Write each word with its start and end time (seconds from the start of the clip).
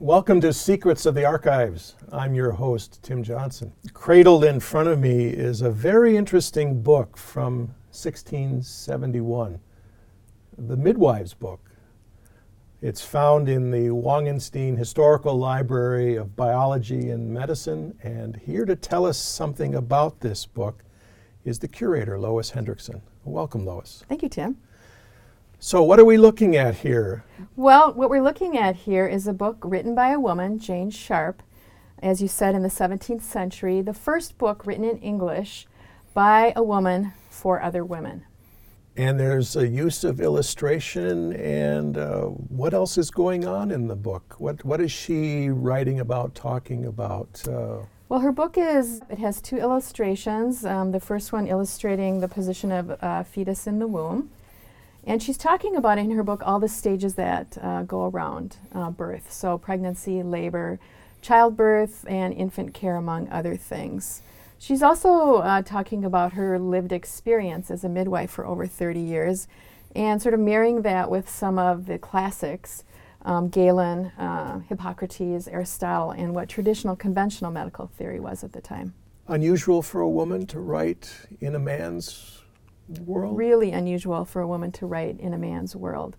Welcome 0.00 0.40
to 0.42 0.52
Secrets 0.52 1.06
of 1.06 1.16
the 1.16 1.24
Archives. 1.24 1.96
I'm 2.12 2.32
your 2.32 2.52
host, 2.52 3.00
Tim 3.02 3.24
Johnson. 3.24 3.72
Cradled 3.94 4.44
in 4.44 4.60
front 4.60 4.88
of 4.88 5.00
me 5.00 5.26
is 5.26 5.60
a 5.60 5.72
very 5.72 6.16
interesting 6.16 6.80
book 6.82 7.16
from 7.16 7.74
1671, 7.90 9.58
the 10.56 10.76
Midwives 10.76 11.34
Book. 11.34 11.72
It's 12.80 13.04
found 13.04 13.48
in 13.48 13.72
the 13.72 13.88
Wangensteen 13.88 14.78
Historical 14.78 15.36
Library 15.36 16.14
of 16.14 16.36
Biology 16.36 17.10
and 17.10 17.28
Medicine, 17.34 17.98
and 18.00 18.36
here 18.36 18.64
to 18.66 18.76
tell 18.76 19.04
us 19.04 19.18
something 19.18 19.74
about 19.74 20.20
this 20.20 20.46
book 20.46 20.84
is 21.44 21.58
the 21.58 21.66
curator, 21.66 22.20
Lois 22.20 22.52
Hendrickson. 22.52 23.00
Welcome, 23.24 23.66
Lois. 23.66 24.04
Thank 24.08 24.22
you, 24.22 24.28
Tim. 24.28 24.58
So, 25.60 25.82
what 25.82 25.98
are 25.98 26.04
we 26.04 26.18
looking 26.18 26.54
at 26.54 26.76
here? 26.76 27.24
Well, 27.56 27.92
what 27.92 28.10
we're 28.10 28.22
looking 28.22 28.56
at 28.56 28.76
here 28.76 29.08
is 29.08 29.26
a 29.26 29.32
book 29.32 29.56
written 29.64 29.92
by 29.92 30.10
a 30.10 30.20
woman, 30.20 30.60
Jane 30.60 30.88
Sharp, 30.88 31.42
as 32.00 32.22
you 32.22 32.28
said, 32.28 32.54
in 32.54 32.62
the 32.62 32.68
17th 32.68 33.22
century, 33.22 33.82
the 33.82 33.92
first 33.92 34.38
book 34.38 34.64
written 34.64 34.84
in 34.84 34.98
English 34.98 35.66
by 36.14 36.52
a 36.54 36.62
woman 36.62 37.12
for 37.28 37.60
other 37.60 37.84
women. 37.84 38.24
And 38.96 39.18
there's 39.18 39.56
a 39.56 39.66
use 39.66 40.04
of 40.04 40.20
illustration, 40.20 41.32
and 41.32 41.98
uh, 41.98 42.26
what 42.26 42.72
else 42.72 42.96
is 42.96 43.10
going 43.10 43.44
on 43.44 43.72
in 43.72 43.88
the 43.88 43.96
book? 43.96 44.36
What, 44.38 44.64
what 44.64 44.80
is 44.80 44.92
she 44.92 45.50
writing 45.50 45.98
about, 45.98 46.36
talking 46.36 46.86
about? 46.86 47.42
Uh, 47.48 47.78
well, 48.08 48.20
her 48.20 48.32
book 48.32 48.56
is, 48.56 49.00
it 49.10 49.18
has 49.18 49.42
two 49.42 49.56
illustrations. 49.56 50.64
Um, 50.64 50.92
the 50.92 51.00
first 51.00 51.32
one 51.32 51.48
illustrating 51.48 52.20
the 52.20 52.28
position 52.28 52.70
of 52.70 52.96
a 53.02 53.24
fetus 53.24 53.66
in 53.66 53.80
the 53.80 53.88
womb. 53.88 54.30
And 55.08 55.22
she's 55.22 55.38
talking 55.38 55.74
about 55.74 55.96
in 55.96 56.10
her 56.10 56.22
book 56.22 56.42
all 56.44 56.60
the 56.60 56.68
stages 56.68 57.14
that 57.14 57.56
uh, 57.62 57.82
go 57.84 58.10
around 58.10 58.58
uh, 58.74 58.90
birth. 58.90 59.32
So, 59.32 59.56
pregnancy, 59.56 60.22
labor, 60.22 60.78
childbirth, 61.22 62.04
and 62.06 62.34
infant 62.34 62.74
care, 62.74 62.96
among 62.96 63.26
other 63.30 63.56
things. 63.56 64.20
She's 64.58 64.82
also 64.82 65.36
uh, 65.36 65.62
talking 65.62 66.04
about 66.04 66.34
her 66.34 66.58
lived 66.58 66.92
experience 66.92 67.70
as 67.70 67.84
a 67.84 67.88
midwife 67.88 68.30
for 68.30 68.44
over 68.44 68.66
30 68.66 69.00
years 69.00 69.48
and 69.96 70.20
sort 70.20 70.34
of 70.34 70.40
marrying 70.40 70.82
that 70.82 71.10
with 71.10 71.26
some 71.26 71.58
of 71.58 71.86
the 71.86 71.98
classics 71.98 72.84
um, 73.22 73.48
Galen, 73.48 74.06
uh, 74.18 74.60
Hippocrates, 74.68 75.48
Aristotle, 75.48 76.10
and 76.10 76.34
what 76.34 76.50
traditional 76.50 76.96
conventional 76.96 77.50
medical 77.50 77.86
theory 77.86 78.20
was 78.20 78.44
at 78.44 78.52
the 78.52 78.60
time. 78.60 78.92
Unusual 79.26 79.80
for 79.80 80.02
a 80.02 80.08
woman 80.08 80.46
to 80.48 80.60
write 80.60 81.26
in 81.40 81.54
a 81.54 81.58
man's 81.58 82.42
world? 83.04 83.36
Really 83.36 83.72
unusual 83.72 84.24
for 84.24 84.42
a 84.42 84.46
woman 84.46 84.72
to 84.72 84.86
write 84.86 85.20
in 85.20 85.32
a 85.32 85.38
man's 85.38 85.76
world. 85.76 86.16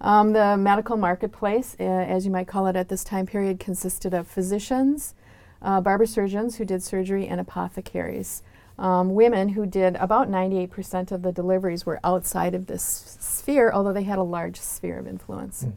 Um, 0.00 0.32
the 0.32 0.56
medical 0.56 0.96
marketplace, 0.96 1.76
uh, 1.78 1.84
as 1.84 2.24
you 2.24 2.32
might 2.32 2.48
call 2.48 2.66
it 2.66 2.74
at 2.74 2.88
this 2.88 3.04
time 3.04 3.26
period, 3.26 3.60
consisted 3.60 4.12
of 4.12 4.26
physicians, 4.26 5.14
uh, 5.62 5.80
barber 5.80 6.06
surgeons 6.06 6.56
who 6.56 6.64
did 6.64 6.82
surgery, 6.82 7.28
and 7.28 7.40
apothecaries. 7.40 8.42
Um, 8.78 9.14
women 9.14 9.50
who 9.50 9.64
did 9.64 9.96
about 9.96 10.28
98% 10.28 11.12
of 11.12 11.22
the 11.22 11.30
deliveries 11.30 11.86
were 11.86 12.00
outside 12.02 12.54
of 12.54 12.66
this 12.66 12.82
sphere, 13.20 13.70
although 13.72 13.92
they 13.92 14.02
had 14.02 14.18
a 14.18 14.24
large 14.24 14.58
sphere 14.58 14.98
of 14.98 15.06
influence. 15.06 15.64
Mm. 15.64 15.72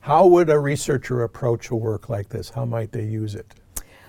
How 0.00 0.26
would 0.26 0.48
a 0.48 0.58
researcher 0.58 1.22
approach 1.24 1.68
a 1.70 1.74
work 1.74 2.08
like 2.08 2.28
this? 2.28 2.50
How 2.50 2.64
might 2.64 2.92
they 2.92 3.04
use 3.04 3.34
it? 3.34 3.54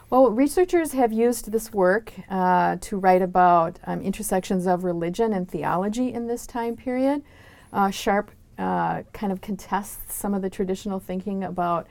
Well, 0.09 0.31
researchers 0.31 0.93
have 0.93 1.11
used 1.11 1.51
this 1.51 1.73
work 1.73 2.13
uh, 2.29 2.77
to 2.79 2.97
write 2.97 3.21
about 3.21 3.77
um, 3.83 4.01
intersections 4.01 4.65
of 4.65 4.85
religion 4.85 5.33
and 5.33 5.49
theology 5.49 6.13
in 6.13 6.27
this 6.27 6.47
time 6.47 6.77
period. 6.77 7.23
Uh, 7.73 7.89
Sharp 7.89 8.31
uh, 8.57 9.03
kind 9.11 9.33
of 9.33 9.41
contests 9.41 10.15
some 10.15 10.33
of 10.33 10.41
the 10.41 10.49
traditional 10.49 11.01
thinking 11.01 11.43
about 11.43 11.87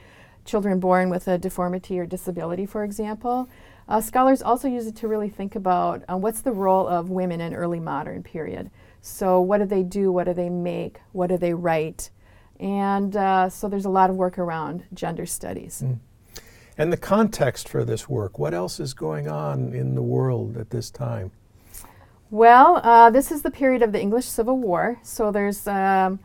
children 0.46 0.80
born 0.80 1.10
with 1.10 1.28
a 1.28 1.36
deformity 1.36 1.98
or 1.98 2.06
disability, 2.06 2.64
for 2.64 2.84
example. 2.84 3.50
Uh, 3.86 4.00
scholars 4.00 4.40
also 4.40 4.66
use 4.66 4.86
it 4.86 4.96
to 4.96 5.08
really 5.08 5.28
think 5.28 5.54
about 5.54 6.02
uh, 6.10 6.16
what's 6.16 6.40
the 6.40 6.52
role 6.52 6.88
of 6.88 7.10
women 7.10 7.42
in 7.42 7.54
early 7.54 7.80
modern 7.80 8.22
period. 8.22 8.70
So, 9.02 9.42
what 9.42 9.58
do 9.58 9.66
they 9.66 9.82
do? 9.82 10.10
What 10.10 10.24
do 10.24 10.32
they 10.32 10.48
make? 10.48 11.00
What 11.12 11.26
do 11.26 11.36
they 11.36 11.52
write? 11.52 12.10
And 12.58 13.14
uh, 13.14 13.50
so, 13.50 13.68
there's 13.68 13.84
a 13.84 13.90
lot 13.90 14.08
of 14.08 14.16
work 14.16 14.38
around 14.38 14.84
gender 14.94 15.26
studies. 15.26 15.82
Mm. 15.84 15.98
And 16.78 16.92
the 16.92 16.98
context 16.98 17.68
for 17.68 17.84
this 17.84 18.08
work, 18.08 18.38
what 18.38 18.52
else 18.52 18.78
is 18.80 18.92
going 18.92 19.28
on 19.28 19.72
in 19.72 19.94
the 19.94 20.02
world 20.02 20.56
at 20.56 20.70
this 20.70 20.90
time? 20.90 21.30
Well, 22.30 22.80
uh, 22.82 23.10
this 23.10 23.30
is 23.30 23.42
the 23.42 23.50
period 23.50 23.82
of 23.82 23.92
the 23.92 24.00
English 24.00 24.26
Civil 24.26 24.58
War, 24.58 24.98
so 25.02 25.30
there's 25.30 25.66
um, 25.66 26.18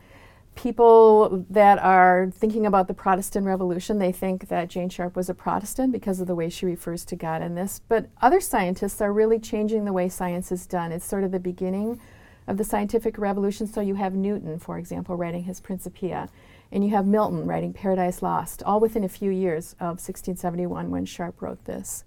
people 0.54 1.46
that 1.48 1.78
are 1.78 2.30
thinking 2.34 2.66
about 2.66 2.88
the 2.88 2.94
Protestant 2.94 3.46
Revolution. 3.46 3.98
They 3.98 4.12
think 4.12 4.48
that 4.48 4.68
Jane 4.68 4.88
Sharp 4.88 5.16
was 5.16 5.30
a 5.30 5.34
Protestant 5.34 5.92
because 5.92 6.20
of 6.20 6.26
the 6.26 6.34
way 6.34 6.50
she 6.50 6.66
refers 6.66 7.04
to 7.06 7.16
God 7.16 7.40
in 7.40 7.54
this. 7.54 7.80
But 7.88 8.08
other 8.20 8.40
scientists 8.40 9.00
are 9.00 9.12
really 9.12 9.38
changing 9.38 9.84
the 9.84 9.92
way 9.92 10.08
science 10.08 10.52
is 10.52 10.66
done. 10.66 10.92
It's 10.92 11.06
sort 11.06 11.24
of 11.24 11.30
the 11.30 11.40
beginning 11.40 12.00
of 12.46 12.58
the 12.58 12.64
scientific 12.64 13.16
revolution. 13.16 13.66
So 13.66 13.80
you 13.80 13.94
have 13.94 14.14
Newton, 14.14 14.58
for 14.58 14.78
example, 14.78 15.16
writing 15.16 15.44
his 15.44 15.60
Principia. 15.60 16.28
And 16.72 16.82
you 16.82 16.90
have 16.90 17.06
Milton 17.06 17.46
writing 17.46 17.74
Paradise 17.74 18.22
Lost, 18.22 18.62
all 18.62 18.80
within 18.80 19.04
a 19.04 19.08
few 19.08 19.30
years 19.30 19.74
of 19.74 20.00
1671 20.00 20.90
when 20.90 21.04
Sharp 21.04 21.42
wrote 21.42 21.62
this. 21.66 22.04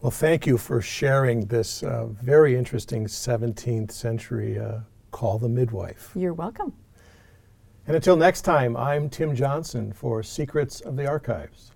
Well, 0.00 0.10
thank 0.10 0.48
you 0.48 0.58
for 0.58 0.82
sharing 0.82 1.46
this 1.46 1.84
uh, 1.84 2.06
very 2.06 2.56
interesting 2.56 3.06
17th 3.06 3.92
century 3.92 4.58
uh, 4.58 4.80
call 5.12 5.38
the 5.38 5.48
midwife. 5.48 6.10
You're 6.16 6.34
welcome. 6.34 6.72
And 7.86 7.94
until 7.94 8.16
next 8.16 8.42
time, 8.42 8.76
I'm 8.76 9.08
Tim 9.08 9.32
Johnson 9.32 9.92
for 9.92 10.24
Secrets 10.24 10.80
of 10.80 10.96
the 10.96 11.06
Archives. 11.06 11.70